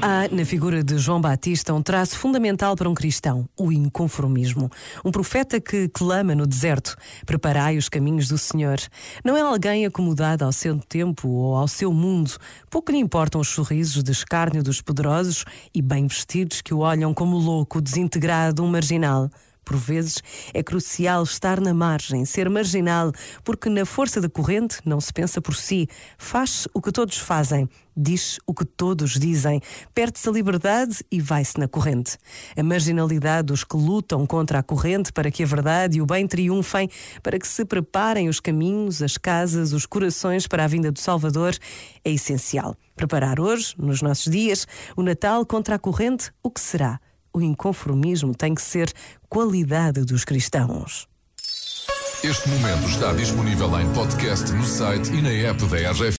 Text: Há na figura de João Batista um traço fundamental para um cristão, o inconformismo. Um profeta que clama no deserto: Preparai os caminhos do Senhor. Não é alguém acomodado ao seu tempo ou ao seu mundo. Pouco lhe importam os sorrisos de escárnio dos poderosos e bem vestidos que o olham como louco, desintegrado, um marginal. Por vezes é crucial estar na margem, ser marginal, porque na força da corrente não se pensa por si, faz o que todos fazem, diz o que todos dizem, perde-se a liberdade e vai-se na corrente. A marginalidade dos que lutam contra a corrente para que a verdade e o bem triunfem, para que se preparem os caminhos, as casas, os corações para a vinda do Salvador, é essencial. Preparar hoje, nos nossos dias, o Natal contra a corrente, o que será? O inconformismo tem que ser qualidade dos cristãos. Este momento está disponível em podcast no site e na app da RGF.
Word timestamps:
Há 0.00 0.28
na 0.32 0.44
figura 0.44 0.82
de 0.82 0.98
João 0.98 1.20
Batista 1.20 1.72
um 1.72 1.82
traço 1.82 2.18
fundamental 2.18 2.74
para 2.74 2.88
um 2.88 2.94
cristão, 2.94 3.48
o 3.56 3.70
inconformismo. 3.70 4.68
Um 5.04 5.12
profeta 5.12 5.60
que 5.60 5.88
clama 5.88 6.34
no 6.34 6.46
deserto: 6.46 6.96
Preparai 7.24 7.76
os 7.76 7.88
caminhos 7.88 8.26
do 8.26 8.36
Senhor. 8.36 8.78
Não 9.24 9.36
é 9.36 9.42
alguém 9.42 9.86
acomodado 9.86 10.44
ao 10.44 10.52
seu 10.52 10.76
tempo 10.78 11.28
ou 11.28 11.54
ao 11.54 11.68
seu 11.68 11.92
mundo. 11.92 12.32
Pouco 12.68 12.90
lhe 12.90 12.98
importam 12.98 13.40
os 13.40 13.48
sorrisos 13.48 14.02
de 14.02 14.10
escárnio 14.10 14.62
dos 14.62 14.80
poderosos 14.80 15.44
e 15.72 15.80
bem 15.80 16.06
vestidos 16.08 16.62
que 16.62 16.74
o 16.74 16.78
olham 16.78 17.14
como 17.14 17.36
louco, 17.36 17.80
desintegrado, 17.80 18.64
um 18.64 18.68
marginal. 18.68 19.30
Por 19.68 19.76
vezes 19.76 20.22
é 20.54 20.62
crucial 20.62 21.22
estar 21.22 21.60
na 21.60 21.74
margem, 21.74 22.24
ser 22.24 22.48
marginal, 22.48 23.12
porque 23.44 23.68
na 23.68 23.84
força 23.84 24.18
da 24.18 24.26
corrente 24.26 24.78
não 24.82 24.98
se 24.98 25.12
pensa 25.12 25.42
por 25.42 25.54
si, 25.54 25.86
faz 26.16 26.66
o 26.72 26.80
que 26.80 26.90
todos 26.90 27.18
fazem, 27.18 27.68
diz 27.94 28.40
o 28.46 28.54
que 28.54 28.64
todos 28.64 29.18
dizem, 29.18 29.60
perde-se 29.94 30.26
a 30.26 30.32
liberdade 30.32 31.04
e 31.12 31.20
vai-se 31.20 31.60
na 31.60 31.68
corrente. 31.68 32.16
A 32.56 32.62
marginalidade 32.62 33.48
dos 33.48 33.62
que 33.62 33.76
lutam 33.76 34.26
contra 34.26 34.60
a 34.60 34.62
corrente 34.62 35.12
para 35.12 35.30
que 35.30 35.42
a 35.42 35.46
verdade 35.46 35.98
e 35.98 36.00
o 36.00 36.06
bem 36.06 36.26
triunfem, 36.26 36.88
para 37.22 37.38
que 37.38 37.46
se 37.46 37.62
preparem 37.62 38.26
os 38.26 38.40
caminhos, 38.40 39.02
as 39.02 39.18
casas, 39.18 39.74
os 39.74 39.84
corações 39.84 40.46
para 40.46 40.64
a 40.64 40.66
vinda 40.66 40.90
do 40.90 40.98
Salvador, 40.98 41.54
é 42.02 42.10
essencial. 42.10 42.74
Preparar 42.96 43.38
hoje, 43.38 43.74
nos 43.76 44.00
nossos 44.00 44.32
dias, 44.32 44.66
o 44.96 45.02
Natal 45.02 45.44
contra 45.44 45.74
a 45.74 45.78
corrente, 45.78 46.32
o 46.42 46.50
que 46.50 46.60
será? 46.62 46.98
O 47.38 47.42
inconformismo 47.42 48.34
tem 48.34 48.54
que 48.54 48.62
ser 48.62 48.92
qualidade 49.28 50.04
dos 50.04 50.24
cristãos. 50.24 51.06
Este 52.24 52.48
momento 52.48 52.88
está 52.88 53.12
disponível 53.12 53.78
em 53.80 53.88
podcast 53.92 54.50
no 54.50 54.64
site 54.64 55.12
e 55.12 55.22
na 55.22 55.30
app 55.30 55.64
da 55.66 55.76
RGF. 55.92 56.16